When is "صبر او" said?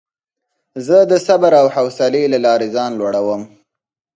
1.27-1.67